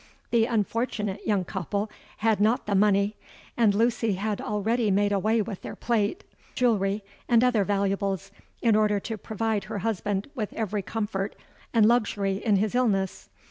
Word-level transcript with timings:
The 0.31 0.45
unfortunate 0.47 1.27
young 1.27 1.45
couple 1.45 1.91
had 2.17 2.41
not 2.41 2.65
the 2.65 2.73
money; 2.73 3.17
and 3.55 3.75
Lucy 3.75 4.13
had 4.13 4.41
already 4.41 4.89
made 4.89 5.11
away 5.11 5.43
with 5.43 5.61
their 5.61 5.75
plate, 5.75 6.23
jewellery, 6.55 7.03
and 7.29 7.43
other 7.43 7.63
valuables 7.63 8.31
in 8.63 8.75
order 8.75 8.99
to 8.99 9.15
provide 9.15 9.65
her 9.65 9.77
husband 9.85 10.27
with 10.33 10.53
every 10.53 10.81
comfort 10.81 11.35
and 11.71 11.85
luxury 11.85 12.37
in 12.43 12.55
his 12.55 12.73
illness. 12.73 13.29